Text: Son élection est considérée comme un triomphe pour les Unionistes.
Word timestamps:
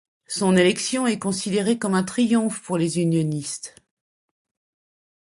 Son 0.25 0.55
élection 0.55 1.05
est 1.05 1.19
considérée 1.19 1.77
comme 1.77 1.93
un 1.93 2.01
triomphe 2.01 2.63
pour 2.63 2.79
les 2.79 2.97
Unionistes. 2.99 3.75